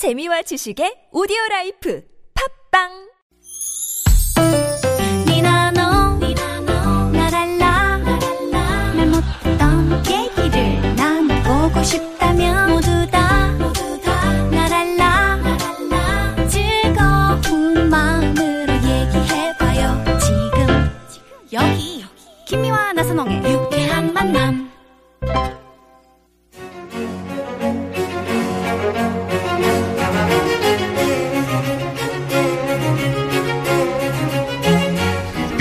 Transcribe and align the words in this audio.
재미와 0.00 0.40
지식의 0.48 1.12
오디오 1.12 1.36
라이프. 1.50 2.00
팝빵 2.32 3.09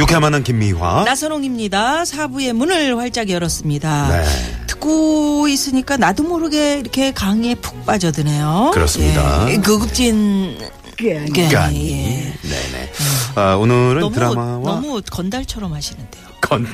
유쾌한 0.10 0.22
만남 0.24 0.42
김미화. 0.44 1.04
나선홍입니다. 1.06 2.04
사부의 2.04 2.54
문을 2.54 2.98
활짝 2.98 3.30
열었습니다. 3.30 4.08
네. 4.10 4.26
듣고 4.66 5.48
있으니까 5.48 5.98
나도 5.98 6.24
모르게 6.24 6.80
이렇게 6.80 7.12
강의에 7.12 7.54
푹 7.54 7.86
빠져드네요. 7.86 8.72
그렇습니다. 8.74 9.48
예, 9.52 9.58
고급진 9.58 10.58
게 10.98 11.48
깐이. 11.50 11.92
예. 11.92 12.34
네네. 12.42 12.92
아, 13.36 13.54
오늘은 13.54 14.02
너무 14.02 14.16
드라마와 14.16 14.62
너무 14.64 15.00
건달처럼 15.12 15.74
하시는데요. 15.74 16.24
건. 16.42 16.66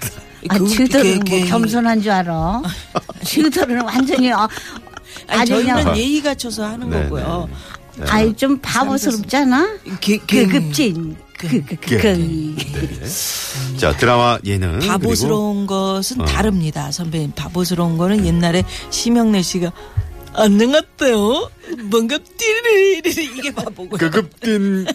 아, 0.47 0.57
그- 0.57 0.69
지들은 0.69 1.03
게- 1.25 1.29
뭐 1.37 1.43
게- 1.43 1.49
겸손한 1.49 2.01
줄 2.03 2.11
알아. 2.11 2.61
지들은 3.25 3.81
완전히 3.81 4.31
어, 4.31 4.47
아니, 5.27 5.41
아주 5.41 5.55
저희는 5.55 5.75
그냥 5.75 5.97
예의 5.97 6.21
갖춰서 6.21 6.63
하는 6.67 6.89
네, 6.89 7.03
거고요. 7.03 7.49
네. 7.97 8.05
아이 8.07 8.33
좀 8.37 8.57
바보스럽잖아. 8.61 9.77
게- 9.99 10.19
게- 10.25 10.45
그급진 10.47 11.17
그- 11.37 11.61
그그 11.65 11.75
게- 11.75 11.97
그. 11.97 13.77
자, 13.77 13.95
드라마 13.97 14.37
예능. 14.45 14.79
바보스러운 14.79 15.65
것은 15.67 16.21
어. 16.21 16.25
다릅니다, 16.25 16.91
선배님. 16.91 17.31
바보스러운 17.35 17.97
거는 17.97 18.25
옛날에 18.25 18.63
심영래 18.89 19.41
씨가 19.41 19.71
안녕하세요. 20.33 21.49
반갑디리 21.91 23.01
이게 23.37 23.53
바보고. 23.53 23.97
그리고 23.97 24.11
급진 24.21 24.85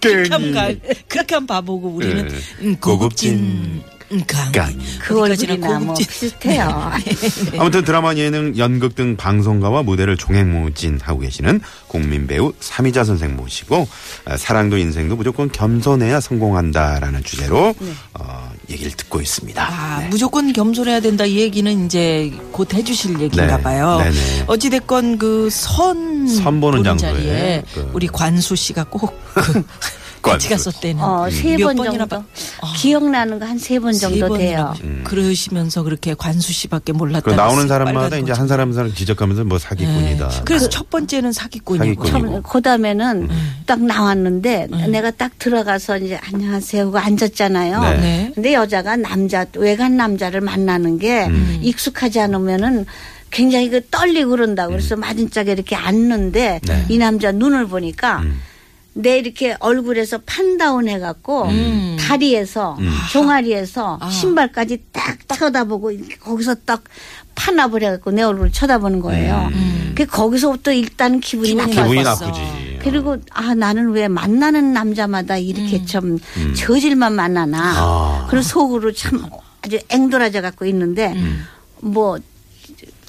그렇게 0.00 0.28
깽이. 0.28 0.28
하면 0.30 0.54
가- 0.54 0.88
그렇게 1.08 1.34
하면 1.34 1.46
바보고 1.46 1.88
우리는 1.88 2.28
네. 2.28 2.34
음, 2.62 2.76
고급진 2.76 3.82
음, 4.12 4.22
강. 4.26 4.50
강. 4.50 4.76
그 5.00 5.20
얼굴이나 5.20 5.78
뭐 5.78 5.94
비슷해요. 5.94 6.90
아무튼 7.58 7.84
드라마 7.84 8.14
예능 8.14 8.56
연극 8.58 8.94
등 8.96 9.16
방송가와 9.16 9.84
무대를 9.84 10.16
종횡무진 10.16 10.98
하고 11.02 11.20
계시는 11.20 11.60
국민 11.86 12.26
배우 12.26 12.52
삼희자 12.58 13.04
선생 13.04 13.36
모시고 13.36 13.86
아, 14.24 14.36
사랑도 14.36 14.78
인생도 14.78 15.14
무조건 15.14 15.50
겸손해야 15.52 16.20
성공한다라는 16.20 17.22
주제로 17.22 17.72
어, 18.14 18.52
얘기를 18.68 18.90
듣고 18.92 19.20
있습니다. 19.20 19.62
아, 19.64 20.00
네. 20.00 20.08
무조건 20.08 20.52
겸손해야 20.52 21.00
된다 21.00 21.24
이 21.24 21.36
얘기는 21.38 21.86
이제 21.86 22.32
곧 22.50 22.74
해주실 22.74 23.20
얘기인가 23.20 23.56
네. 23.58 23.62
봐요. 23.62 23.98
네네. 24.02 24.44
어찌 24.48 24.70
됐건 24.70 25.18
그 25.18 25.48
선선 25.50 26.60
보는 26.60 26.60
보는 26.60 26.82
장소에 26.84 27.12
자리에 27.12 27.62
그- 27.74 27.90
우리 27.92 28.08
관수 28.08 28.56
씨가 28.56 28.84
꼭 28.90 29.16
그, 29.34 29.62
같이. 30.22 30.48
갔었대는 30.48 31.02
어, 31.02 31.28
세몇번 31.30 31.76
번이나 31.76 32.06
정도. 32.06 32.06
봐- 32.08 32.16
어. 32.62 32.72
기억나는 32.76 33.38
거 33.38 33.46
한 33.46 33.58
세번세 33.58 34.00
정도 34.00 34.28
번이나 34.28 34.38
돼요. 34.38 34.74
음. 34.84 35.00
그러시면서 35.04 35.82
그렇게 35.82 36.14
관수 36.14 36.52
씨밖에 36.52 36.92
몰랐다. 36.92 37.22
그 37.22 37.30
나오는 37.34 37.66
사람마다 37.66 38.16
이제 38.16 38.32
한 38.32 38.46
사람 38.48 38.68
한 38.68 38.74
사람 38.74 38.94
지적하면서 38.94 39.44
뭐 39.44 39.58
사기꾼이다. 39.58 40.28
네. 40.28 40.40
그래서 40.44 40.68
첫 40.68 40.88
번째는 40.90 41.32
사기꾼이고. 41.32 42.04
사기꾼이고. 42.06 42.42
그 42.42 42.60
다음에는 42.62 43.22
음. 43.30 43.62
딱 43.66 43.80
나왔는데 43.82 44.68
내가 44.90 45.10
딱 45.10 45.32
들어가서 45.38 45.98
이제 45.98 46.18
안녕하세요 46.32 46.86
하고 46.86 46.98
앉았잖아요. 46.98 47.80
네. 47.82 47.96
네. 47.98 48.32
근데 48.34 48.54
여자가 48.54 48.96
남자 48.96 49.44
외간 49.56 49.96
남자를 49.96 50.40
만나는 50.40 50.98
게 50.98 51.26
음. 51.26 51.58
익숙하지 51.62 52.20
않으면은 52.20 52.86
굉장히 53.30 53.70
그 53.70 53.80
떨리고 53.90 54.30
그런다고 54.30 54.72
그래서 54.72 54.96
맞은 54.96 55.30
짝에 55.30 55.52
이렇게 55.52 55.76
앉는데 55.76 56.60
음. 56.64 56.66
네. 56.66 56.84
이 56.88 56.98
남자 56.98 57.30
눈을 57.32 57.66
보니까 57.68 58.20
음. 58.20 58.40
내 59.02 59.18
이렇게 59.18 59.56
얼굴에서 59.60 60.18
판다운 60.26 60.88
해갖고 60.88 61.44
음. 61.46 61.96
다리에서 61.98 62.76
음. 62.80 62.90
종아리에서 63.12 63.98
아. 64.00 64.10
신발까지 64.10 64.82
딱 64.92 65.18
쳐다보고 65.28 65.90
이렇게 65.92 66.16
거기서 66.16 66.56
딱 66.64 66.82
판압을 67.34 67.82
해갖고 67.82 68.10
내 68.10 68.22
얼굴을 68.22 68.52
쳐다보는 68.52 69.00
거예요. 69.00 69.48
음. 69.52 69.92
그 69.96 70.06
거기서부터 70.06 70.72
일단 70.72 71.20
기분이 71.20 71.50
기분이. 71.54 72.02
나쁘지. 72.02 72.78
그리고 72.82 73.16
아 73.30 73.54
나는 73.54 73.90
왜 73.90 74.08
만나는 74.08 74.72
남자마다 74.72 75.36
이렇게 75.36 75.84
좀 75.84 76.18
저질만 76.56 77.14
만나나. 77.14 77.58
아. 77.76 78.26
그리고 78.30 78.42
속으로 78.42 78.92
참 78.92 79.24
아주 79.62 79.78
앵돌아져 79.88 80.40
갖고 80.40 80.64
있는데 80.66 81.14
뭐 81.80 82.18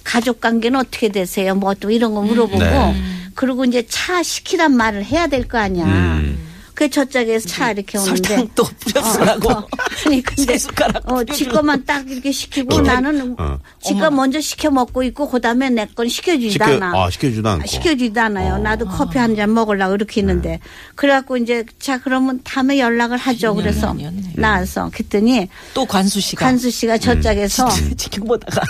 가족 0.03 0.41
관계는 0.41 0.79
어떻게 0.79 1.09
되세요? 1.09 1.55
뭐 1.55 1.73
또 1.75 1.89
이런 1.91 2.13
거 2.13 2.21
물어보고 2.21 2.59
네. 2.59 2.95
그리고 3.35 3.65
이제 3.65 3.85
차 3.87 4.21
시키란 4.23 4.75
말을 4.75 5.03
해야 5.05 5.27
될 5.27 5.47
거 5.47 5.57
아니야. 5.57 5.85
음. 5.85 6.47
그 6.73 6.89
저짝에서 6.89 7.47
차 7.47 7.69
이렇게 7.71 7.97
오는데 7.99 8.27
설탕 8.27 8.49
또 8.55 8.63
뿌렸으라고. 8.63 9.51
어, 9.51 9.57
어. 9.59 9.67
아니 10.07 10.21
근데 10.23 10.53
세 10.53 10.57
숟가락 10.57 11.11
어, 11.11 11.19
지 11.19 11.25
뿌려주려고. 11.25 11.55
것만 11.57 11.85
딱 11.85 12.09
이렇게 12.09 12.31
시키고 12.31 12.75
어. 12.77 12.81
나는 12.81 13.35
어. 13.37 13.59
지가 13.83 14.09
먼저 14.09 14.41
시켜 14.41 14.71
먹고 14.71 15.03
있고 15.03 15.29
그다음에 15.29 15.69
내 15.69 15.85
건 15.93 16.07
시켜주지도 16.07 16.51
시켜 16.65 16.65
않아. 16.77 16.91
아 17.05 17.09
시켜주지도 17.11 17.49
않고. 17.49 17.67
시켜주지도 17.67 18.19
않아요. 18.21 18.53
어. 18.55 18.57
나도 18.57 18.87
커피 18.87 19.19
한 19.19 19.35
잔 19.35 19.53
먹으려고 19.53 19.93
이렇게 19.93 20.21
있는데. 20.21 20.59
그래갖고 20.95 21.37
이제 21.37 21.65
자 21.77 21.99
그러면 21.99 22.39
다음에 22.43 22.79
연락을 22.79 23.17
하죠. 23.17 23.53
그래서 23.53 23.89
아니었네. 23.89 24.33
나와서 24.37 24.89
그랬더니 24.91 25.49
또 25.75 25.85
관수 25.85 26.19
씨가 26.19 26.45
간수 26.45 26.71
씨가 26.71 26.97
저짝에서 26.97 27.67
음. 27.67 27.93
지켜보다가 27.97 28.61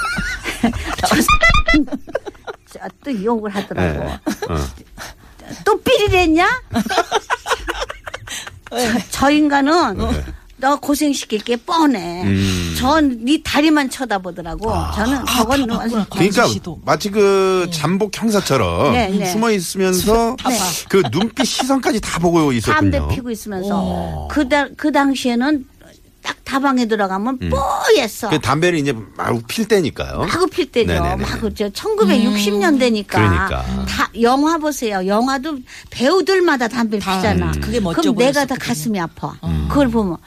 자, 1.08 1.16
또 3.04 3.24
욕을 3.24 3.54
하더라고. 3.54 4.04
네. 4.04 4.20
어. 4.50 4.58
또 5.66 5.80
삐리랬냐? 5.82 6.48
네. 8.72 8.94
저, 8.94 9.00
저 9.12 9.32
인간은 9.32 9.98
너 10.62 10.80
고생시킬 10.80 11.40
게 11.40 11.56
뻔해. 11.56 12.24
음. 12.24 12.76
전네 12.78 13.40
다리만 13.44 13.90
쳐다보더라고. 13.90 14.72
저는 14.96 15.26
저건 15.26 15.72
아, 15.72 15.78
봤구나. 15.80 16.06
그러니까 16.10 16.48
씨도. 16.48 16.82
마치 16.86 17.10
그 17.10 17.68
잠복 17.74 18.16
형사처럼 18.16 18.94
네, 18.94 19.10
네. 19.10 19.26
숨어 19.26 19.52
있으면서 19.52 20.36
네. 20.48 20.58
그 20.88 21.02
눈빛 21.12 21.46
시선까지 21.46 22.00
다 22.00 22.20
보고 22.20 22.54
있었군요. 22.54 22.92
담배 22.92 23.16
피고 23.16 23.32
있으면서 23.32 24.28
그, 24.30 24.48
다, 24.48 24.68
그 24.78 24.92
당시에는 24.92 25.66
딱 26.22 26.38
다방에 26.44 26.86
들어가면 26.86 27.40
뽀였어. 27.50 28.30
그 28.30 28.40
담배를 28.40 28.80
이제 28.80 28.96
마구 29.16 29.42
필 29.44 29.68
때니까요. 29.68 30.20
마구 30.20 30.48
필 30.48 30.72
때죠. 30.72 30.92
네네네. 30.94 31.16
마구 31.18 31.54
저 31.54 31.70
1960년대니까. 31.70 33.08
그러니까. 33.08 33.64
다 33.88 34.10
영화 34.22 34.58
보세요. 34.58 35.06
영화도 35.06 35.58
배우들마다 35.90 36.68
담배를 36.68 37.00
피잖아. 37.00 37.52
그게 37.54 37.80
멋져 37.80 38.02
그럼 38.02 38.16
내가 38.18 38.46
다. 38.46 38.56
가슴이 38.60 39.00
아파. 39.00 39.34
그걸 39.70 39.90
보면 39.90 40.18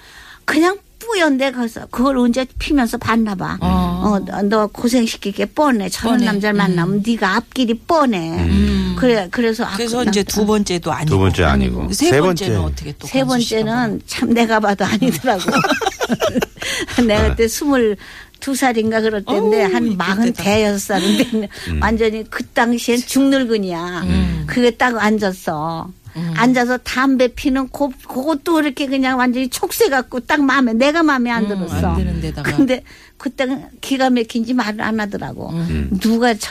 그냥 0.45 0.79
뿌연데 1.07 1.53
가서 1.53 1.87
그걸 1.91 2.19
언제 2.19 2.47
피면서 2.59 2.97
봤나 2.99 3.35
봐. 3.35 3.59
어, 3.61 4.19
너 4.45 4.67
고생시키게 4.69 5.47
뻔해. 5.47 5.89
저런 5.89 6.15
뻔해. 6.19 6.27
남자를 6.27 6.57
만나면 6.57 7.03
네가 7.07 7.37
앞길이 7.37 7.75
뻔해. 7.75 8.95
그래 8.97 9.29
그래서 9.31 9.65
아, 9.65 9.73
그래서 9.77 10.03
그 10.05 10.09
이제 10.11 10.23
두 10.23 10.47
번째도 10.47 10.93
아니고 10.93 11.11
두 11.11 11.19
번째 11.19 11.45
아니고. 11.45 11.93
세, 11.93 12.11
세 12.11 12.21
번째는 12.21 12.57
번째. 12.61 12.73
어떻게 12.73 12.93
또 12.99 13.07
세 13.07 13.25
번째는 13.25 14.03
참 14.07 14.31
내가 14.35 14.61
봐도 14.61 14.85
아니더라고. 14.85 15.43
내가 17.07 17.29
그때 17.31 17.49
스물 17.49 17.97
두 18.41 18.55
살인가 18.55 19.01
그럴 19.01 19.25
때인데 19.25 19.65
어우, 19.65 19.73
한 19.73 19.97
마흔. 19.97 20.33
대여섯 20.33 20.81
살인데 20.81 21.49
완전히 21.81 22.25
그 22.29 22.45
당시엔 22.47 22.99
죽늙은이야. 22.99 24.05
그게 24.47 24.71
딱 24.71 24.97
앉았어. 25.03 25.91
앉아서 26.37 26.79
담배 26.79 27.29
피는 27.29 27.69
고, 27.69 27.93
그것도 28.09 28.61
이렇게 28.61 28.87
그냥 28.87 29.19
완전히 29.19 29.49
촉새 29.49 29.89
갖고 29.89 30.21
딱 30.21 30.43
마음에 30.43 30.73
내가 30.73 31.03
마음에 31.03 31.31
안 31.31 31.45
음, 31.45 31.49
들었어. 31.49 31.89
안 31.89 31.97
드는 31.97 32.21
데다가. 32.21 32.57
근데 32.57 32.83
그때 33.17 33.47
기가 33.81 34.11
막힌지 34.11 34.55
말을 34.55 34.81
안 34.81 35.01
하더라고. 35.01 35.53
누가 36.01 36.35
저, 36.35 36.49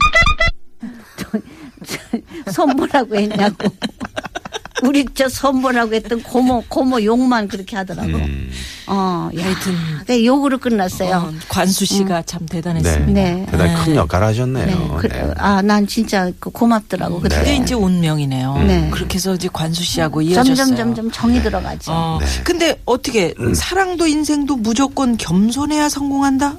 저, 1.18 1.40
저, 1.86 2.52
선보라고 2.52 3.16
했냐고. 3.16 3.70
우리 4.84 5.06
저 5.14 5.30
선보라고 5.30 5.94
했던 5.94 6.22
고모 6.22 6.64
고모 6.68 7.04
욕만 7.04 7.48
그렇게 7.48 7.76
하더라고. 7.76 8.10
음. 8.10 8.52
어, 8.88 9.30
야, 9.38 9.46
하여튼. 9.46 9.74
그 10.06 10.26
욕으로 10.26 10.58
끝났어요. 10.58 11.16
어, 11.16 11.34
관수 11.48 11.86
씨가 11.86 12.24
참 12.24 12.46
대단했습니다. 12.46 13.12
네. 13.14 13.46
대단히 13.50 13.86
큰 13.86 13.96
역할 13.96 14.24
하셨네요. 14.24 14.66
네, 14.66 14.90
그, 15.00 15.08
네. 15.08 15.34
아, 15.38 15.62
난 15.62 15.88
진짜 15.88 16.32
그 16.40 16.50
고맙더라고. 16.50 17.22
그게 17.22 17.56
이제 17.56 17.74
운명이네요. 17.76 18.64
네. 18.68 18.90
그렇게 18.92 19.16
해서 19.16 19.36
이제 19.36 19.50
관수 19.52 19.84
씨하고 19.84 20.22
이어졌어요. 20.22 20.56
점점 20.56 20.76
점점 20.76 21.12
정이 21.12 21.42
들어가죠. 21.42 21.92
어, 21.92 22.18
네. 22.20 22.26
근데 22.44 22.80
어떻게 22.86 23.34
사랑도 23.56 24.06
인생도 24.08 24.58
무조건 24.58 25.16
겸손해야 25.18 25.88
성공한다? 25.90 26.58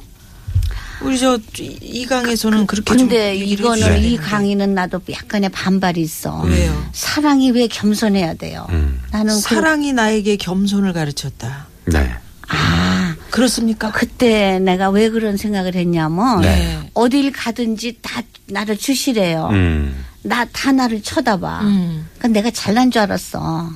우리 1.05 1.19
저 1.19 1.39
이 1.59 2.07
강에서는 2.07 2.67
그렇게 2.67 2.95
근데 2.95 3.33
좀 3.35 3.41
얘기를 3.43 3.65
이거는 3.65 4.03
이. 4.03 4.17
강의는 4.17 4.75
나도 4.75 5.01
약간의 5.11 5.51
반발이 5.51 6.01
있어. 6.01 6.41
왜요? 6.43 6.91
사랑이 6.93 7.51
왜 7.51 7.67
겸손해야 7.67 8.35
돼요? 8.35 8.67
음. 8.71 9.01
나는 9.11 9.35
그, 9.35 9.41
사랑이 9.41 9.93
나에게 9.93 10.37
겸손을 10.37 10.93
가르쳤다. 10.93 11.67
네. 11.87 12.11
아 12.49 13.15
그렇습니까? 13.31 13.91
그때 13.93 14.59
내가 14.59 14.91
왜 14.91 15.09
그런 15.11 15.37
생각을 15.37 15.75
했냐면 15.75 16.41
네. 16.43 16.91
어딜 16.95 17.31
가든지 17.33 17.99
다 18.03 18.23
나를 18.47 18.77
주시래요. 18.77 19.49
음. 19.53 20.05
나다 20.23 20.73
나를 20.73 21.03
쳐다봐. 21.03 21.61
음. 21.63 22.07
그러니까 22.19 22.29
내가 22.41 22.51
잘난 22.51 22.91
줄 22.91 23.03
알았어. 23.03 23.71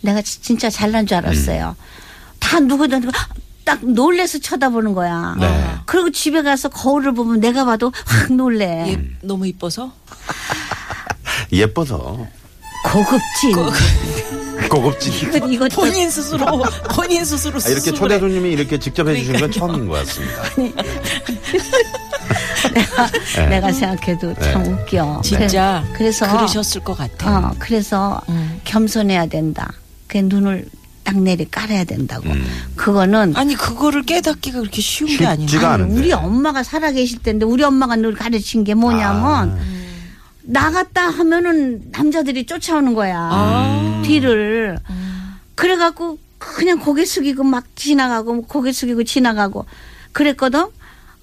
내가 0.00 0.22
지- 0.22 0.40
진짜 0.40 0.70
잘난 0.70 1.06
줄 1.06 1.16
알았어요. 1.18 1.74
다 2.38 2.60
누구든 2.60 3.02
딱 3.68 3.84
놀래서 3.84 4.38
쳐다보는 4.38 4.94
거야. 4.94 5.36
네. 5.38 5.74
그리고 5.84 6.10
집에 6.10 6.40
가서 6.42 6.70
거울을 6.70 7.12
보면 7.12 7.40
내가 7.40 7.66
봐도 7.66 7.92
확 8.06 8.32
놀래. 8.32 8.88
예, 8.88 8.98
너무 9.20 9.46
이뻐서 9.46 9.92
예뻐서 11.52 12.26
고급진. 12.86 14.68
고급진. 14.70 15.12
이거 15.36 15.46
이것도 15.46 15.82
본인 15.82 16.10
스스로 16.10 16.46
본인 16.94 17.26
스스로 17.26 17.58
아, 17.62 17.68
이렇게 17.68 17.92
초대 17.92 18.18
손님이 18.18 18.52
이렇게 18.52 18.78
직접 18.78 19.06
해주시는 19.06 19.38
건 19.38 19.50
처음인 19.50 19.86
것 19.86 19.96
같습니다. 20.06 20.42
네. 23.36 23.46
내가 23.48 23.70
생각해도 23.70 24.34
참 24.40 24.64
웃겨. 24.64 25.20
진짜 25.22 25.84
그래서 25.92 26.26
그러셨을 26.26 26.82
것 26.82 26.96
같아. 26.96 27.38
어, 27.38 27.54
그래서 27.58 28.18
음. 28.30 28.62
겸손해야 28.64 29.26
된다. 29.26 29.70
그 30.06 30.16
눈을 30.16 30.64
딱 31.08 31.18
내리 31.22 31.50
깔아야 31.50 31.84
된다고. 31.84 32.28
음. 32.28 32.46
그거는 32.76 33.34
아니 33.34 33.54
그거를 33.54 34.02
깨닫기가 34.02 34.60
그렇게 34.60 34.82
쉬운 34.82 35.08
게 35.16 35.24
아니야. 35.24 35.46
쉽지가 35.46 35.72
아니, 35.72 35.84
않은데. 35.84 36.00
우리 36.00 36.12
엄마가 36.12 36.62
살아계실 36.62 37.22
텐데 37.22 37.46
우리 37.46 37.62
엄마가 37.62 37.96
늘 37.96 38.12
가르친 38.12 38.62
게 38.62 38.74
뭐냐면 38.74 39.24
아. 39.52 39.58
나갔다 40.42 41.08
하면은 41.08 41.80
남자들이 41.92 42.44
쫓아오는 42.44 42.92
거야. 42.92 43.16
아. 43.32 44.02
뒤를. 44.04 44.78
그래갖고 45.54 46.18
그냥 46.36 46.78
고개 46.78 47.06
숙이고 47.06 47.42
막 47.42 47.64
지나가고 47.74 48.42
고개 48.42 48.70
숙이고 48.70 49.04
지나가고 49.04 49.64
그랬거든. 50.12 50.66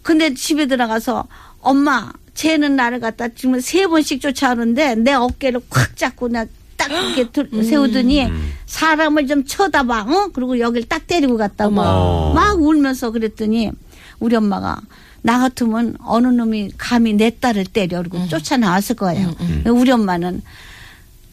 근데 0.02 0.34
집에 0.34 0.66
들어가서 0.66 1.28
엄마 1.62 2.12
쟤는 2.34 2.76
나를 2.76 3.00
갖다 3.00 3.28
지금 3.28 3.60
세 3.60 3.86
번씩 3.86 4.20
쫓아오는데 4.20 4.96
내 4.96 5.14
어깨를 5.14 5.62
콱 5.70 5.96
잡고 5.96 6.30
나 6.30 6.46
딱 6.88 6.92
이렇게 6.92 7.30
들- 7.32 7.50
세우더니 7.64 8.28
사람을 8.66 9.28
좀 9.28 9.46
쳐다봐, 9.46 10.02
어? 10.02 10.30
그리고 10.34 10.60
여길 10.60 10.88
딱 10.88 11.08
때리고 11.08 11.38
갔다고 11.38 11.70
어머. 11.82 12.34
막 12.34 12.60
울면서 12.62 13.12
그랬더니 13.12 13.72
우리 14.20 14.36
엄마가 14.36 14.80
나 15.22 15.40
같으면 15.40 15.96
어느 16.04 16.28
놈이 16.28 16.72
감히 16.78 17.14
내 17.14 17.32
딸을 17.40 17.66
때려 17.66 18.00
그리고 18.00 18.28
쫓아 18.28 18.58
나왔을 18.58 18.96
거예요. 18.96 19.34
우리 19.68 19.90
엄마는 19.92 20.42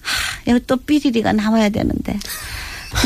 하, 0.00 0.50
여기 0.52 0.64
또 0.66 0.76
삐리리가 0.76 1.32
나와야 1.34 1.68
되는데 1.68 2.18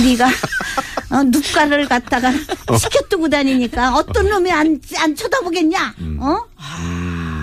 네가 0.02 0.28
어, 1.10 1.22
눕가를 1.24 1.86
갖다가 1.88 2.32
시켜두고 2.78 3.28
다니니까 3.28 3.94
어떤 3.96 4.28
놈이 4.28 4.50
안, 4.50 4.80
안 4.98 5.14
쳐다보겠냐? 5.14 5.94
어? 6.20 6.38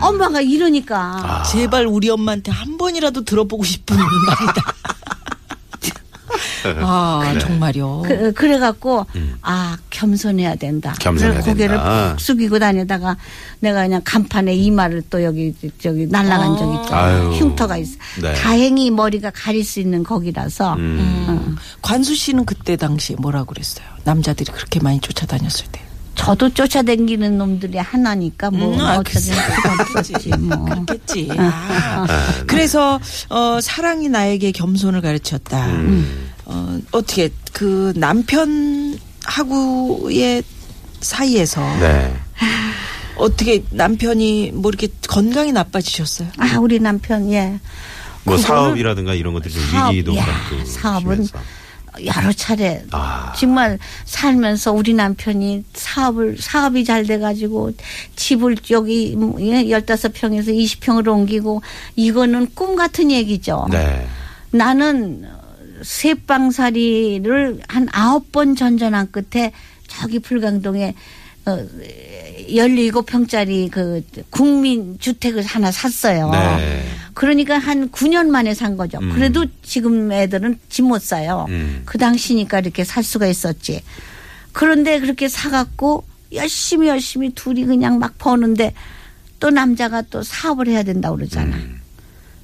엄마가 0.01 0.41
이러니까 0.41 1.43
제발 1.49 1.85
우리 1.85 2.09
엄마한테 2.09 2.51
한 2.51 2.77
번이라도 2.77 3.23
들어보고 3.23 3.63
싶은 3.63 3.95
말이다. 4.27 4.73
아 6.81 7.35
정말요. 7.39 8.03
그, 8.05 8.31
그래갖고 8.33 9.05
아 9.41 9.77
겸손해야 9.89 10.55
된다. 10.55 10.93
겸손해야 10.99 11.33
그래서 11.33 11.49
고개를 11.51 11.75
된다. 11.77 12.09
푹 12.11 12.19
숙이고 12.19 12.59
다니다가 12.59 13.17
내가 13.59 13.83
그냥 13.83 14.01
간판에 14.03 14.53
이마를 14.55 15.03
또 15.09 15.23
여기 15.23 15.53
저기 15.79 16.07
날라간 16.07 16.57
적 16.57 16.81
있잖아. 16.81 17.03
아유. 17.03 17.31
흉터가 17.33 17.77
있어. 17.77 17.97
네. 18.21 18.33
다행히 18.33 18.91
머리가 18.91 19.31
가릴 19.31 19.63
수 19.63 19.79
있는 19.79 20.03
거기라서 20.03 20.73
음. 20.75 21.55
관수 21.81 22.15
씨는 22.15 22.45
그때 22.45 22.75
당시에 22.75 23.15
뭐라고 23.19 23.47
그랬어요? 23.53 23.85
남자들이 24.03 24.51
그렇게 24.51 24.79
많이 24.79 24.99
쫓아다녔을 24.99 25.65
때. 25.71 25.81
저도 26.15 26.53
쫓아다니는 26.53 27.37
놈들이 27.37 27.77
하나니까 27.79 28.51
뭐 28.51 28.75
음, 28.75 28.79
아, 28.79 28.97
어쩌든 28.97 29.33
없었지 29.95 30.29
뭐. 30.37 30.63
그렇겠지. 30.65 31.29
아. 31.37 32.05
그래서 32.45 32.99
어, 33.29 33.59
사랑이 33.61 34.09
나에게 34.09 34.51
겸손을 34.51 35.01
가르쳤다. 35.01 35.67
어, 36.45 36.79
어떻게 36.91 37.29
그 37.51 37.93
남편하고의 37.95 38.93
사이에서 41.01 41.61
네. 41.79 42.13
어떻게 43.17 43.63
남편이 43.69 44.51
뭐 44.53 44.69
이렇게 44.69 44.87
건강이 45.07 45.51
나빠지셨어요? 45.51 46.29
아 46.37 46.57
우리 46.59 46.79
남편 46.79 47.31
예. 47.31 47.59
뭐 48.23 48.37
사업이라든가 48.37 49.13
이런 49.13 49.33
것들이 49.33 49.53
좀 49.53 49.63
사업, 49.69 49.91
위기도 49.91 50.15
야, 50.15 50.25
겪고 50.25 50.65
사업은 50.65 51.11
하시면서. 51.11 51.39
여러 52.05 52.33
차례 52.33 52.83
아. 52.91 53.33
정말 53.37 53.77
살면서 54.05 54.71
우리 54.71 54.95
남편이 54.95 55.63
사업을 55.73 56.37
사업이 56.39 56.85
잘 56.85 57.05
돼가지고 57.05 57.71
집을 58.15 58.57
여기 58.71 59.15
뭐, 59.15 59.39
예, 59.41 59.63
15평에서 59.63 60.47
20평으로 60.47 61.09
옮기고 61.09 61.61
이거는 61.95 62.47
꿈 62.55 62.75
같은 62.75 63.11
얘기죠. 63.11 63.67
네. 63.69 64.07
나는 64.49 65.27
새방살이를 65.83 67.61
한 67.67 67.87
아홉 67.91 68.31
번 68.31 68.55
전전한 68.55 69.11
끝에 69.11 69.51
저기 69.87 70.19
불광동에 70.19 70.95
어, 71.45 71.57
17평짜리 72.49 73.69
그 73.69 74.01
국민 74.29 74.97
주택을 74.99 75.43
하나 75.43 75.71
샀어요. 75.71 76.29
네. 76.31 76.85
그러니까 77.13 77.57
한 77.57 77.89
9년 77.89 78.27
만에 78.27 78.53
산 78.53 78.77
거죠. 78.77 78.97
음. 78.99 79.11
그래도 79.13 79.45
지금 79.61 80.11
애들은 80.11 80.59
집 80.69 80.83
못 80.83 81.01
사요. 81.01 81.45
음. 81.49 81.81
그 81.85 81.97
당시니까 81.97 82.59
이렇게 82.59 82.83
살 82.83 83.03
수가 83.03 83.27
있었지. 83.27 83.81
그런데 84.53 84.99
그렇게 84.99 85.27
사갖고 85.27 86.05
열심히 86.33 86.87
열심히 86.87 87.29
둘이 87.31 87.65
그냥 87.65 87.99
막 87.99 88.17
버는데 88.17 88.73
또 89.39 89.49
남자가 89.49 90.01
또 90.03 90.23
사업을 90.23 90.67
해야 90.67 90.83
된다고 90.83 91.17
그러잖아. 91.17 91.55
음. 91.55 91.81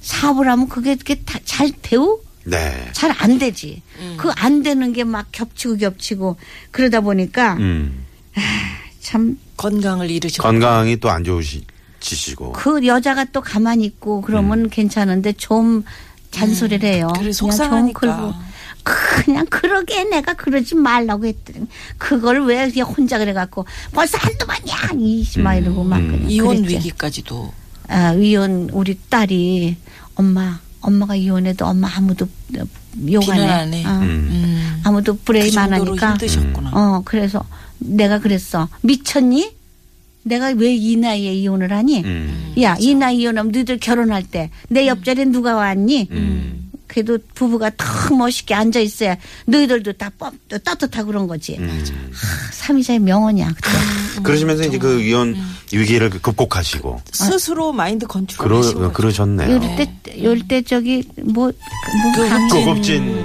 사업을 0.00 0.48
하면 0.48 0.68
그게 0.68 0.94
그게 0.96 1.16
다 1.24 1.38
잘 1.44 1.70
되우? 1.82 2.20
네. 2.44 2.88
잘 2.92 3.12
안 3.18 3.38
되지. 3.38 3.82
그안 4.16 4.62
되는 4.62 4.92
게 4.92 5.04
막 5.04 5.26
겹치고 5.32 5.76
겹치고 5.76 6.36
그러다 6.70 7.00
보니까 7.00 7.54
음. 7.54 8.06
참그 9.00 9.36
건강을 9.56 10.10
잃으셨고. 10.10 10.42
건강이 10.46 10.96
또 10.98 11.10
안 11.10 11.22
좋으시고. 11.24 12.52
그 12.52 12.86
여자가 12.86 13.24
또 13.26 13.40
가만히 13.40 13.84
있고 13.84 14.20
그러면 14.22 14.70
괜찮은데 14.70 15.32
좀 15.34 15.84
잔소리를 16.30 16.88
해요. 16.88 17.08
그래 17.18 17.32
속상하니까. 17.32 18.50
그냥 18.82 19.44
그러게 19.50 20.04
내가 20.04 20.32
그러지 20.32 20.74
말라고 20.74 21.26
했더니 21.26 21.66
그걸 21.98 22.46
왜 22.46 22.64
혼자 22.80 23.18
그래갖고 23.18 23.66
벌써 23.92 24.16
한두 24.16 24.46
번이야 24.46 24.76
이막 25.36 25.54
이러고 25.56 25.84
막 25.84 25.98
그냥 25.98 26.30
이혼 26.30 26.56
그랬지. 26.62 26.76
위기까지도 26.76 27.52
아, 27.88 28.14
이혼 28.14 28.70
우리 28.72 28.98
딸이 29.10 29.76
엄마 30.14 30.58
엄마가 30.80 31.14
이혼해도 31.14 31.66
엄마 31.66 31.88
아무도 31.96 32.26
욕안 33.10 33.36
해. 33.36 33.42
비난 33.42 33.50
안 33.50 33.74
해. 33.74 33.84
어. 33.86 33.90
음. 34.00 34.80
아무도 34.84 35.14
그 35.16 35.20
브레임 35.24 35.56
안 35.58 35.70
정도로 35.70 35.90
하니까. 35.92 36.10
힘드셨구나. 36.12 36.70
어 36.72 37.02
그래서 37.04 37.44
내가 37.78 38.18
그랬어 38.18 38.68
미쳤니? 38.82 39.52
내가 40.22 40.48
왜 40.56 40.74
이 40.76 40.96
나이에 40.96 41.34
이혼을 41.34 41.72
하니? 41.72 42.02
음. 42.04 42.52
야이 42.60 42.94
나이 42.94 43.18
이혼하면 43.20 43.52
너희들 43.52 43.78
결혼할 43.78 44.22
때 44.24 44.50
내 44.68 44.86
옆자리에 44.86 45.26
누가 45.26 45.54
왔니? 45.54 46.08
음. 46.90 46.92
그래도 46.92 47.18
부부가 47.34 47.70
더 47.76 48.14
멋있게 48.14 48.54
앉아 48.54 48.80
있어야 48.80 49.16
너희들도 49.46 49.92
다 49.92 50.10
뻔, 50.18 50.36
떳떳하고 50.48 51.06
그런 51.06 51.26
거지. 51.26 51.56
음. 51.58 51.84
하, 52.12 52.52
삼이자의 52.52 52.98
명언이야 52.98 53.48
그때. 53.54 54.22
그러시면서 54.22 54.64
이제 54.64 54.76
그 54.78 54.98
위원 54.98 55.36
위기를 55.72 56.10
극복하시고 56.10 57.00
스스로 57.12 57.72
마인드 57.72 58.06
컨트롤 58.06 58.42
그러 58.42 58.58
하신 58.58 58.74
거죠. 58.74 58.92
그러셨네요. 58.92 59.50
요럴 59.50 59.76
때, 59.76 60.22
요럴 60.22 60.48
때 60.48 60.62
저기 60.62 61.04
뭐, 61.22 61.52
뭐그 62.02 62.28
강의 62.28 62.50
고급진 62.50 63.24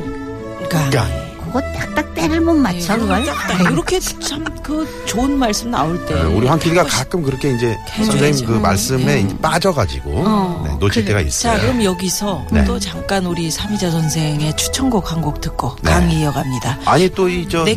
그러니까 0.69 0.89
강. 0.91 1.24
그거 1.55 1.61
딱딱 1.71 2.13
때를 2.15 2.41
못 2.41 2.53
맞춰 2.55 2.97
그걸. 2.97 3.23
이렇게 3.71 3.99
참 3.99 4.43
그 4.65 5.03
좋은 5.05 5.37
말씀 5.37 5.69
나올 5.69 6.03
때 6.07 6.15
네, 6.15 6.21
우리 6.23 6.47
황 6.47 6.57
PD가 6.57 6.85
가끔 6.85 7.21
그렇게 7.21 7.51
이제 7.53 7.77
선생님 7.97 8.47
그 8.47 8.53
말씀에 8.53 9.19
이제 9.21 9.37
빠져가지고 9.37 10.11
어, 10.25 10.63
네, 10.65 10.71
놓칠 10.79 11.03
그래. 11.03 11.05
때가 11.05 11.21
있어요. 11.21 11.55
자, 11.55 11.61
그럼 11.61 11.83
여기서 11.83 12.47
네. 12.49 12.65
또 12.65 12.79
잠깐 12.79 13.27
우리 13.27 13.51
삼이자 13.51 13.91
선생의 13.91 14.57
추천곡 14.57 15.11
한 15.11 15.21
곡 15.21 15.39
듣고 15.39 15.75
네. 15.83 15.91
강의 15.91 16.19
이어갑니다. 16.21 16.79
아니 16.85 17.09
또 17.09 17.29
이 17.29 17.47
저 17.47 17.63
네킹콜은 17.63 17.75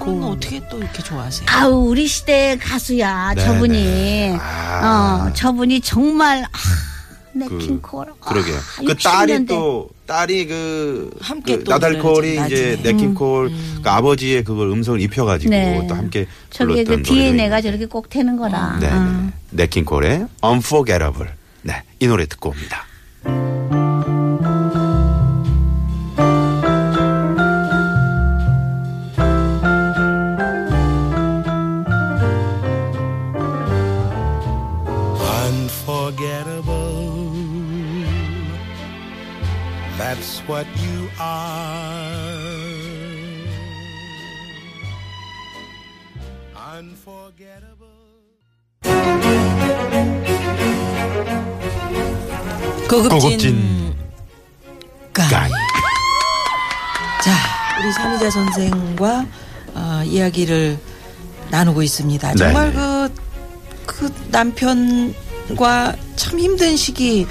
네킹콜 0.00 0.22
어떻게 0.32 0.62
또 0.70 0.78
이렇게 0.78 1.02
좋아하세요? 1.02 1.46
아우 1.50 1.88
우리 1.90 2.06
시대 2.06 2.56
가수야 2.56 3.34
네, 3.34 3.44
저분이 3.44 3.84
네. 3.84 4.38
아. 4.40 5.26
어 5.28 5.32
저분이 5.34 5.82
정말 5.82 6.42
아, 6.44 6.58
네킹콜. 7.32 8.06
그 8.20 8.34
러게요. 8.34 8.56
아, 8.56 8.82
그 8.86 8.96
딸이 8.96 9.32
60년대. 9.32 9.48
또 9.48 9.88
딸이 10.06 10.46
그, 10.46 11.10
함께 11.20 11.58
그또 11.58 11.70
나달콜이 11.72 12.32
이제 12.32 12.76
나중에. 12.76 12.76
네킹콜 12.82 13.50
그 13.82 13.88
아버지의 13.88 14.44
그걸 14.44 14.70
음성을 14.70 15.00
입혀가지고 15.00 15.50
네. 15.50 15.86
또 15.88 15.94
함께 15.94 16.26
저게 16.50 16.84
그 16.84 17.02
DNA가 17.02 17.60
저렇게 17.60 17.86
꼭 17.86 18.08
되는 18.10 18.36
거라. 18.36 18.78
네, 18.80 18.90
어. 18.90 19.00
네. 19.00 19.32
네킹콜의 19.50 20.26
Unforgettable. 20.44 21.32
네, 21.62 21.82
이 22.00 22.06
노래 22.06 22.26
듣고 22.26 22.50
옵니다. 22.50 22.84
What 40.50 40.66
you 40.82 41.08
are. 41.20 42.40
Unforgettable. 46.56 47.86
고급진, 52.88 53.20
고급진. 53.20 53.94
자, 57.22 57.36
우리 57.78 57.92
삼희자 57.92 58.30
선생과 58.30 59.26
어, 59.74 60.02
이야기를 60.04 60.76
나누고 61.50 61.84
있습니다. 61.84 62.34
정말 62.34 62.72
네. 62.72 63.08
그, 63.86 64.08
그 64.08 64.12
남편과 64.32 65.94
참 66.16 66.40
힘든 66.40 66.76
시기 66.76 67.28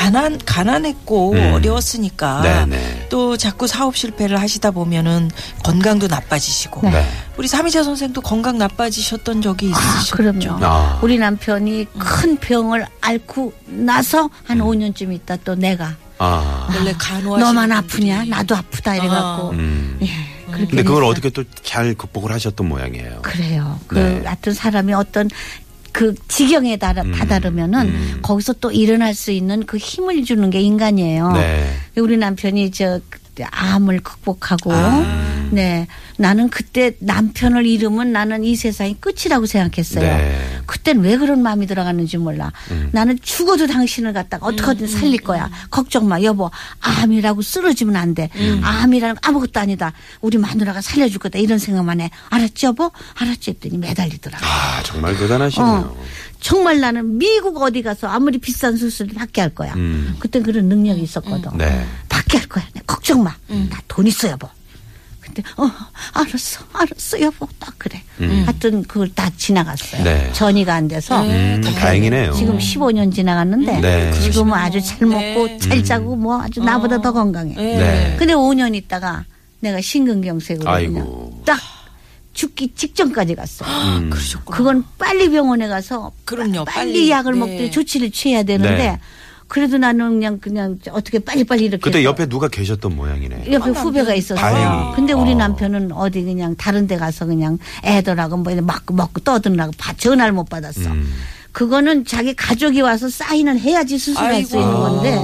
가난 0.00 0.38
가난했고 0.38 1.32
음. 1.32 1.52
어려웠으니까 1.52 2.40
네네. 2.40 3.08
또 3.10 3.36
자꾸 3.36 3.66
사업 3.66 3.94
실패를 3.98 4.40
하시다 4.40 4.70
보면은 4.70 5.30
건강도 5.62 6.06
나빠지시고 6.06 6.88
네. 6.88 7.06
우리 7.36 7.46
삼희자 7.46 7.82
선생도 7.82 8.22
건강 8.22 8.56
나빠지셨던 8.56 9.42
적이 9.42 9.70
아, 9.74 9.78
있으셨죠? 9.78 10.16
그럼요. 10.16 10.64
아. 10.64 10.98
우리 11.02 11.18
남편이 11.18 11.86
큰 11.98 12.38
병을 12.38 12.86
앓고 13.02 13.52
나서 13.66 14.30
한 14.44 14.60
5년쯤 14.60 15.12
있다 15.16 15.36
또 15.44 15.54
내가 15.54 15.94
아. 16.16 16.66
원래 16.74 16.94
간호하시는 16.96 17.54
너만 17.54 17.68
분들이 17.86 18.10
아프냐? 18.10 18.24
나도 18.36 18.56
아프다 18.56 18.96
이래갖고. 18.96 19.50
음. 19.50 19.98
예, 20.00 20.08
근데 20.50 20.82
그걸. 20.82 21.04
어떻게 21.04 21.28
또 21.28 21.44
잘 21.62 21.94
극복을 21.94 22.32
하셨던 22.32 22.68
모양이에요. 22.68 23.20
그래요. 23.22 23.78
그 23.86 23.94
네. 23.96 24.22
같은 24.22 24.52
사람이 24.52 24.92
어떤 24.92 25.28
그 25.92 26.14
지경에 26.28 26.76
달아, 26.76 27.02
음, 27.02 27.12
다다르면은 27.12 27.86
음. 27.88 28.18
거기서 28.22 28.54
또 28.54 28.70
일어날 28.70 29.14
수 29.14 29.30
있는 29.30 29.64
그 29.66 29.76
힘을 29.76 30.24
주는 30.24 30.50
게 30.50 30.60
인간이에요. 30.60 31.32
네. 31.32 31.66
우리 31.96 32.16
남편이 32.16 32.70
저그 32.70 33.19
때 33.40 33.46
암을 33.50 34.00
극복하고 34.00 34.72
아. 34.72 35.48
네 35.50 35.86
나는 36.18 36.50
그때 36.50 36.92
남편을 37.00 37.66
잃으면 37.66 38.12
나는 38.12 38.44
이 38.44 38.54
세상이 38.54 38.98
끝이라고 39.00 39.46
생각했어요. 39.46 40.04
네. 40.04 40.38
그땐 40.66 41.00
왜 41.00 41.16
그런 41.16 41.42
마음이 41.42 41.66
들어갔는지 41.66 42.18
몰라. 42.18 42.52
음. 42.70 42.90
나는 42.92 43.18
죽어도 43.22 43.66
당신을 43.66 44.12
갖다가 44.12 44.46
어떻게든 44.46 44.86
살릴 44.86 45.22
거야. 45.22 45.50
걱정 45.70 46.06
마 46.06 46.20
여보 46.22 46.50
암이라고 46.80 47.40
쓰러지면 47.42 47.96
안 47.96 48.14
돼. 48.14 48.28
음. 48.36 48.60
암이라는 48.62 49.14
거 49.16 49.20
아무것도 49.22 49.58
아니다. 49.58 49.92
우리 50.20 50.36
마누라가 50.36 50.82
살려줄 50.82 51.18
거다 51.18 51.38
이런 51.38 51.58
생각만 51.58 52.00
해. 52.00 52.10
알았지 52.28 52.66
여보? 52.66 52.92
알았지 53.14 53.50
했더니 53.52 53.78
매달리더라고. 53.78 54.44
아, 54.44 54.82
정말 54.84 55.16
대단하시네요. 55.16 55.94
어. 55.96 56.04
정말 56.40 56.80
나는 56.80 57.18
미국 57.18 57.60
어디 57.62 57.82
가서 57.82 58.08
아무리 58.08 58.38
비싼 58.38 58.76
수술을 58.76 59.14
받게 59.14 59.40
할 59.40 59.50
거야. 59.54 59.74
음. 59.74 60.16
그때 60.18 60.40
그런 60.40 60.66
능력이 60.66 61.02
있었거든. 61.02 61.50
네. 61.56 61.84
받게 62.08 62.38
할 62.38 62.48
거야. 62.48 62.64
내 62.72 62.80
걱정 62.86 63.22
마. 63.22 63.34
나 63.48 63.80
돈 63.88 64.06
있어 64.06 64.28
여보. 64.30 64.48
근데 65.20 65.42
어 65.58 65.70
알았어 66.14 66.64
알았어 66.72 67.20
여보 67.20 67.46
딱 67.58 67.74
그래. 67.78 68.02
하여튼 68.18 68.82
그걸 68.84 69.08
다 69.14 69.30
지나갔어요. 69.36 70.00
음. 70.00 70.04
네. 70.04 70.30
전이가 70.32 70.74
안 70.74 70.88
돼서 70.88 71.22
음, 71.22 71.60
다행이네요. 71.62 72.32
지금 72.32 72.58
15년 72.58 73.14
지나갔는데 73.14 73.80
네. 73.80 74.12
지금은 74.20 74.54
아주 74.54 74.80
잘 74.80 75.06
먹고 75.06 75.46
네. 75.46 75.58
잘 75.58 75.84
자고 75.84 76.16
뭐 76.16 76.40
아주 76.42 76.60
나보다 76.60 77.00
더 77.02 77.12
건강해. 77.12 77.54
네. 77.54 78.16
근데 78.18 78.32
5년 78.34 78.74
있다가 78.74 79.24
내가 79.60 79.80
심근경색으로 79.80 80.68
아이고. 80.68 80.92
그냥 80.94 81.42
딱 81.44 81.60
죽기 82.40 82.72
직전까지 82.74 83.34
갔어요. 83.34 83.68
음. 83.98 84.10
그건 84.46 84.82
빨리 84.96 85.28
병원에 85.30 85.68
가서 85.68 86.10
그럼요, 86.24 86.64
빨리, 86.64 86.92
빨리. 86.92 87.10
약을 87.10 87.34
네. 87.34 87.38
먹더니 87.38 87.70
조치를 87.70 88.10
취해야 88.12 88.42
되는데 88.44 88.76
네. 88.92 89.00
그래도 89.46 89.76
나는 89.76 90.12
그냥 90.12 90.38
그냥 90.38 90.78
어떻게 90.90 91.18
빨리빨리 91.18 91.64
이렇게 91.66 91.82
그때 91.82 92.02
옆에 92.02 92.24
누가 92.26 92.48
계셨던 92.48 92.96
모양이네. 92.96 93.52
옆에 93.52 93.70
후배가 93.72 94.14
있었어요. 94.14 94.40
다행히. 94.40 94.96
근데 94.96 95.12
우리 95.12 95.32
어. 95.32 95.34
남편은 95.34 95.92
어디 95.92 96.22
그냥 96.22 96.56
다른 96.56 96.86
데 96.86 96.96
가서 96.96 97.26
그냥 97.26 97.58
애들하고 97.84 98.38
뭐 98.38 98.54
먹고 98.54 98.94
먹고 98.94 99.20
떠드느라고 99.20 99.72
바- 99.76 99.92
전화를 99.92 100.32
못 100.32 100.48
받았어. 100.48 100.88
음. 100.88 101.12
그거는 101.52 102.06
자기 102.06 102.32
가족이 102.34 102.80
와서 102.80 103.10
사인을 103.10 103.58
해야지 103.60 103.98
수술할 103.98 104.44
수 104.46 104.56
아이고. 104.56 104.60
있는 104.66 104.80
건데 104.80 105.20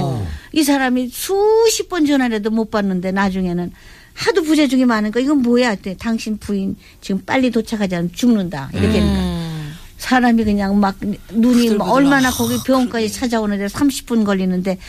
이 0.51 0.61
사람이 0.61 1.09
수십 1.11 1.89
번 1.89 2.05
전화를 2.05 2.35
해도 2.35 2.51
못 2.51 2.69
받는데 2.69 3.11
나중에는 3.11 3.71
하도 4.17 4.41
부재중이 4.41 4.85
많으니까 4.85 5.19
이건 5.19 5.43
뭐야? 5.43 5.69
했더니 5.69 5.95
당신 5.97 6.37
부인 6.37 6.75
지금 7.01 7.21
빨리 7.23 7.51
도착하지 7.51 7.95
않으면 7.95 8.11
죽는다. 8.13 8.71
이렇게 8.73 8.99
하니까 8.99 9.19
음. 9.19 9.73
사람이 9.99 10.43
그냥 10.43 10.79
막 10.79 10.95
눈이 11.31 11.75
뭐 11.75 11.91
얼마나 11.91 12.31
거기 12.31 12.57
병원까지 12.65 13.11
찾아오는데 13.11 13.67
30분 13.67 14.25
걸리는데 14.25 14.79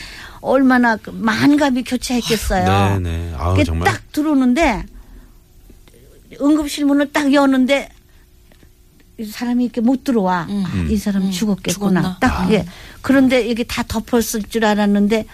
얼마나 0.40 0.96
그 0.96 1.10
만감이 1.10 1.82
교차했겠어요. 1.84 3.00
네네. 3.00 3.34
아우, 3.36 3.52
그게 3.52 3.64
정말. 3.64 3.92
딱 3.92 4.12
들어오는데 4.12 4.84
응급실 6.40 6.86
문을 6.86 7.12
딱 7.12 7.32
여는데 7.32 7.90
이 9.18 9.24
사람이 9.26 9.64
이렇게 9.64 9.82
못 9.82 10.04
들어와. 10.04 10.46
아, 10.48 10.86
이 10.88 10.96
사람 10.96 11.30
죽었겠구나. 11.30 12.00
죽었나? 12.00 12.18
딱 12.20 12.50
예. 12.52 12.64
그런데 13.02 13.46
이게 13.46 13.62
다 13.64 13.82
덮었을 13.86 14.44
줄 14.44 14.64
알았는데 14.64 15.26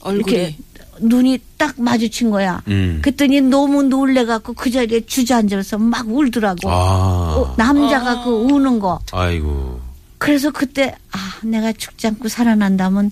얼굴에 0.00 0.34
이렇게 0.34 0.56
눈이 1.00 1.38
딱 1.56 1.74
마주친 1.80 2.30
거야. 2.30 2.62
음. 2.68 3.00
그랬더니 3.02 3.40
너무 3.40 3.82
놀래갖고 3.82 4.52
그 4.54 4.70
자리에 4.70 5.06
주저앉아서 5.06 5.78
막 5.78 6.08
울더라고. 6.08 6.70
아. 6.70 7.34
어, 7.36 7.54
남자가 7.56 8.24
그 8.24 8.30
우는 8.30 8.78
거. 8.78 9.00
아이고. 9.12 9.80
그래서 10.18 10.50
그때 10.50 10.94
아 11.10 11.18
내가 11.44 11.72
죽지 11.72 12.06
않고 12.06 12.28
살아난다면 12.28 13.10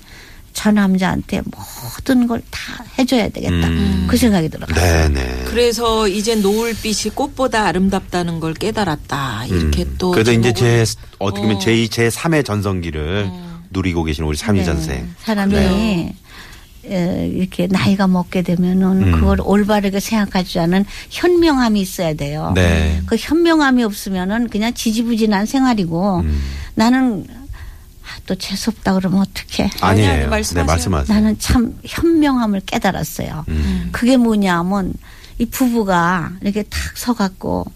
저 0.52 0.70
남자한테 0.72 1.42
모든 1.46 2.26
걸 2.26 2.40
다 2.50 2.84
해줘야 2.98 3.28
되겠다. 3.28 3.68
음. 3.68 4.06
그 4.08 4.16
생각이 4.16 4.48
들어요. 4.48 4.66
네네. 4.74 5.44
그래서 5.46 6.06
이제 6.08 6.34
노을빛이 6.34 7.14
꽃보다 7.14 7.64
아름답다는 7.66 8.40
걸 8.40 8.54
깨달았다. 8.54 9.46
이렇게 9.46 9.84
음. 9.84 9.94
또 9.98 10.10
그래서 10.10 10.32
이제 10.32 10.52
제 10.52 10.84
어떻게 11.18 11.42
보면 11.42 11.56
어. 11.56 11.60
제, 11.60 11.86
제 11.88 12.08
3의 12.08 12.44
전성기를 12.44 13.30
누리고 13.70 14.02
계신 14.04 14.24
우리 14.24 14.36
삼희 14.36 14.64
전생. 14.64 14.96
네. 15.02 15.06
사람이 15.24 15.56
에, 15.56 16.14
이렇게 16.82 17.66
나이가 17.66 18.06
먹게 18.06 18.42
되면은 18.42 19.02
음. 19.02 19.12
그걸 19.12 19.40
올바르게 19.40 20.00
생각하지 20.00 20.58
않은 20.60 20.84
현명함이 21.10 21.80
있어야 21.80 22.14
돼요. 22.14 22.52
네. 22.54 23.02
그 23.06 23.16
현명함이 23.16 23.84
없으면은 23.84 24.48
그냥 24.48 24.72
지지부진한 24.72 25.46
생활이고 25.46 26.20
음. 26.20 26.42
나는 26.74 27.26
아, 28.02 28.18
또 28.26 28.34
재수없다 28.34 28.94
그러면 28.94 29.20
어떡해. 29.20 29.70
아니, 29.80 30.02
아니에요. 30.02 30.22
아니, 30.22 30.26
말씀하세요. 30.26 30.64
네, 30.64 30.66
말씀하세요. 30.66 31.14
나는 31.14 31.38
참 31.38 31.78
현명함을 31.84 32.62
깨달았어요. 32.66 33.44
음. 33.48 33.88
그게 33.92 34.16
뭐냐면 34.16 34.94
이 35.38 35.46
부부가 35.46 36.32
이렇게 36.40 36.62
탁 36.64 36.96
서갖고 36.96 37.66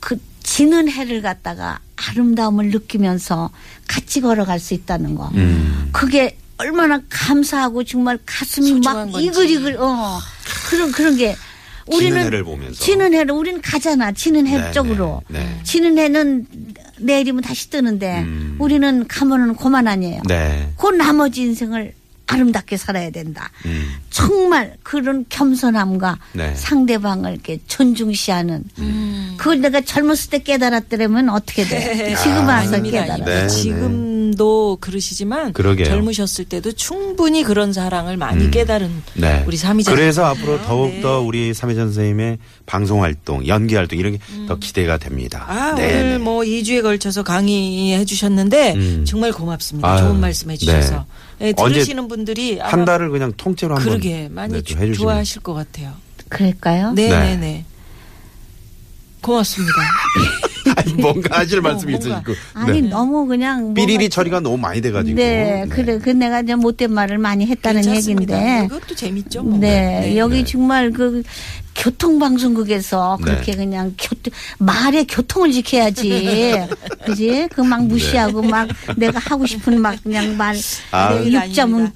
그 0.00 0.16
지는 0.42 0.88
해를 0.88 1.20
갖다가 1.22 1.78
아름다움을 1.96 2.70
느끼면서 2.70 3.50
같이 3.86 4.20
걸어갈 4.20 4.58
수 4.58 4.74
있다는 4.74 5.14
거. 5.14 5.30
음. 5.34 5.90
그게 5.92 6.36
얼마나 6.60 7.00
감사하고 7.08 7.84
정말 7.84 8.18
가슴이 8.26 8.80
막 8.80 9.10
건지. 9.10 9.24
이글이글 9.26 9.76
어 9.78 10.18
그런 10.68 10.92
그런 10.92 11.16
게 11.16 11.34
우리는 11.86 12.22
해를 12.22 12.44
보면서. 12.44 12.84
지는 12.84 13.14
해를 13.14 13.32
우리는 13.32 13.60
가잖아 13.62 14.12
지는 14.12 14.46
해 14.46 14.58
네, 14.60 14.70
쪽으로 14.72 15.22
네, 15.28 15.38
네. 15.38 15.60
지는 15.64 15.96
해는 15.96 16.46
내일이면 16.98 17.42
다시 17.42 17.70
뜨는데 17.70 18.20
음. 18.20 18.56
우리는 18.58 19.08
가면은 19.08 19.54
고만 19.54 19.88
아니에요. 19.88 20.22
네. 20.28 20.70
그 20.76 20.88
나머지 20.88 21.42
인생을 21.42 21.94
아름답게 22.26 22.76
살아야 22.76 23.10
된다. 23.10 23.50
음. 23.64 23.96
정말 24.10 24.76
그런 24.84 25.24
겸손함과 25.28 26.18
네. 26.34 26.54
상대방을 26.54 27.32
이렇게 27.32 27.58
존중시하는 27.66 28.62
그걸 29.36 29.60
내가 29.60 29.80
젊었을 29.80 30.30
때 30.30 30.38
깨달았더라면 30.40 31.30
어떻게 31.30 31.64
돼? 31.64 32.14
지금 32.22 32.46
와서 32.46 32.76
아닙니다. 32.76 33.02
깨달아. 33.02 33.24
네, 33.24 33.48
지금 33.48 34.09
지금도 34.30 34.78
그러시지만 34.80 35.52
그러게요. 35.52 35.86
젊으셨을 35.86 36.44
때도 36.46 36.72
충분히 36.72 37.42
그런 37.42 37.72
사랑을 37.72 38.16
많이 38.16 38.50
깨달은 38.50 39.02
네. 39.14 39.44
우리 39.46 39.56
삼이자. 39.56 39.92
그래서 39.92 40.24
앞으로 40.24 40.62
더욱 40.62 40.90
네. 40.90 41.00
더 41.00 41.20
우리 41.20 41.54
삼혜전 41.54 41.86
선생님의 41.86 42.38
방송 42.66 43.02
활동, 43.02 43.46
연기 43.46 43.74
활동 43.74 43.98
이런 43.98 44.18
게더 44.18 44.58
기대가 44.58 44.98
됩니다. 44.98 45.44
아, 45.48 45.74
네, 45.74 45.86
오늘 45.86 46.10
네. 46.12 46.18
뭐 46.18 46.42
2주에 46.42 46.82
걸쳐서 46.82 47.22
강의해 47.22 48.04
주셨는데 48.04 48.74
음. 48.74 49.04
정말 49.06 49.32
고맙습니다. 49.32 49.88
아유, 49.88 50.00
좋은 50.00 50.20
말씀 50.20 50.50
해 50.50 50.56
주셔서. 50.56 51.06
예, 51.40 51.52
언제 51.56 51.74
들으시는 51.74 52.08
분들이 52.08 52.58
한 52.58 52.84
달을 52.84 53.10
그냥 53.10 53.32
통째로 53.36 53.76
한번 53.76 53.88
그러게 53.92 54.28
많이 54.30 54.52
네, 54.52 54.62
주-. 54.62 54.92
좋아하실 54.92 55.42
것 55.42 55.54
같아요. 55.54 55.92
그럴까요? 56.28 56.92
네, 56.92 57.08
네. 57.08 57.18
네, 57.18 57.36
네. 57.36 57.64
고맙습니다. 59.22 59.74
아니, 60.80 60.92
뭔가 60.94 61.38
하실 61.38 61.60
말씀이 61.60 61.92
뭔가. 61.92 62.22
있으시고. 62.22 62.32
아니 62.54 62.82
네. 62.82 62.88
너무 62.88 63.26
그냥 63.26 63.74
삐리리 63.74 64.08
처리가 64.08 64.40
너무 64.40 64.56
많이 64.56 64.80
돼가지고. 64.80 65.16
네, 65.16 65.66
그래 65.68 65.98
그 65.98 66.10
내가 66.10 66.40
이제 66.40 66.54
못된 66.54 66.92
말을 66.92 67.18
많이 67.18 67.46
했다는 67.46 67.82
괜찮습니다. 67.82 68.36
얘기인데. 68.36 68.64
이것도 68.66 68.94
재밌죠. 68.94 69.42
뭐. 69.42 69.58
네, 69.58 70.16
여기 70.16 70.38
네. 70.38 70.44
정말 70.44 70.90
그 70.90 71.22
교통방송국에서 71.80 73.18
네. 73.20 73.24
그렇게 73.24 73.56
그냥 73.56 73.94
교통, 73.98 74.32
말에 74.58 75.04
교통을 75.04 75.50
지켜야지. 75.52 76.58
그지? 77.06 77.48
그 77.52 77.62
막 77.70 77.84
무시하고 77.86 78.42
막 78.42 78.68
내가 78.96 79.18
하고 79.20 79.46
싶은 79.46 79.80
막 79.80 79.96
그냥 80.02 80.36
말, 80.36 80.56
아. 80.90 81.14
네, 81.14 81.30
육자문. 81.32 81.92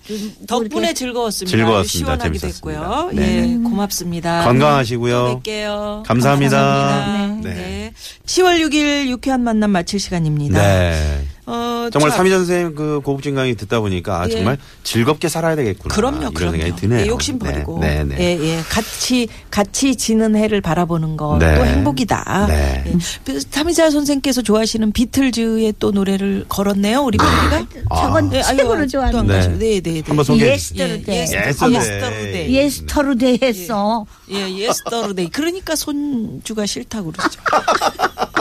덕분에 0.47 0.95
즐거웠습니다. 0.95 1.57
즐거웠습니다. 1.57 2.17
시원하게 2.17 2.39
재밌었습니다. 2.39 2.81
됐고요. 2.81 3.11
네. 3.13 3.39
예, 3.39 3.57
고맙습니다. 3.57 4.45
건강하시고요. 4.45 5.13
또 5.15 5.41
뵐게요. 5.41 6.03
감사합니다. 6.07 6.57
감사합니다. 6.57 7.49
네. 7.49 7.55
네. 7.55 7.93
10월 8.27 8.61
6일 8.61 9.09
유쾌한 9.09 9.43
만남 9.43 9.71
마칠 9.71 9.99
시간입니다. 9.99 10.61
네. 10.61 11.25
어, 11.47 11.89
정말 11.93 12.11
자, 12.11 12.17
삼희전 12.17 12.39
선생님 12.41 12.75
그 12.75 13.01
고급진 13.05 13.35
강의 13.35 13.55
듣다 13.55 13.81
보니까 13.81 14.23
아, 14.23 14.27
예. 14.29 14.31
정말 14.31 14.57
즐겁게 14.83 15.29
살아야 15.29 15.57
되겠구나. 15.57 15.95
그럼요, 15.95 16.19
이런 16.21 16.35
그럼요. 16.35 16.53
생각이 16.59 16.81
드네요. 16.81 17.01
예, 17.05 17.07
욕심 17.07 17.39
버리고, 17.39 17.79
네, 17.81 18.03
네. 18.05 18.17
네. 18.17 18.39
예, 18.39 18.45
예, 18.57 18.61
같이 18.63 19.29
같이 19.51 19.95
지는 19.97 20.37
해를 20.37 20.61
바라보는 20.61 21.17
것도 21.17 21.39
네. 21.39 21.55
행복이다. 21.65 22.47
네. 22.49 22.85
예. 22.87 23.39
사미자 23.51 23.91
선생께서 23.91 24.41
좋아하시는 24.43 24.93
비틀즈의 24.93 25.75
또 25.79 25.91
노래를 25.91 26.47
걸었네요, 26.49 27.03
우리 27.03 27.19
밴드가. 27.19 27.67
저건 27.95 28.33
예, 28.33 28.41
아유, 28.43 28.57
최고로 28.57 28.81
또 28.83 28.87
좋아하는 28.87 29.19
한 29.19 29.27
네. 29.27 29.35
가지. 29.35 29.49
네, 29.51 29.81
네, 29.81 29.93
네. 29.93 30.03
한번 30.07 30.25
소개해 30.25 30.53
예, 30.53 30.57
주세요. 30.57 30.85
Yesterday. 30.89 31.19
Yesterday. 31.21 32.55
Yesterday 32.57 33.39
했어. 33.43 34.07
예, 34.31 34.51
Yesterday. 34.51 35.29
그러니까 35.29 35.77
손주가 35.77 36.65
싫다고 36.65 37.13
그러죠. 37.13 37.41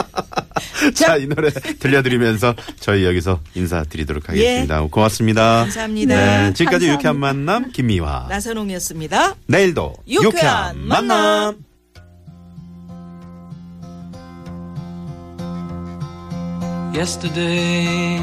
자, 0.94 1.16
이 1.16 1.26
노래 1.26 1.50
들려드리면서 1.50 2.54
저희 2.80 3.04
여기서 3.04 3.40
인사드리도록 3.54 4.28
하겠습니다. 4.28 4.80
고맙습니다. 4.82 5.42
예. 5.42 5.62
감사합니다. 5.64 6.14
네, 6.16 6.52
지금까지 6.54 6.86
감사합니다. 6.86 6.92
유쾌한 6.94 7.18
만남 7.18 7.72
김미화. 7.72 8.26
나선홍이었습니다. 8.28 9.34
내일도 9.46 9.94
유쾌한 10.08 10.76
유쾌한 10.76 10.88
만남. 10.88 11.64
Yesterday, 16.94 18.18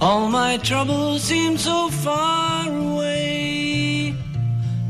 all 0.00 0.28
my 0.28 0.58
troubles 0.58 1.24
seemed 1.24 1.58
so 1.58 1.88
far 1.88 2.68
away. 2.68 4.14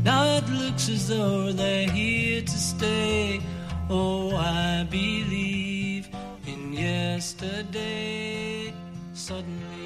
Now 0.03 0.37
it 0.37 0.47
looks 0.51 0.87
as 0.87 1.07
though 1.07 1.51
they're 1.51 1.89
here 1.89 2.43
to 2.43 2.57
stay. 2.57 3.41
Oh, 3.89 4.35
I 4.35 4.85
believe. 4.87 5.64
yesterday 6.85 8.71
suddenly 9.13 9.84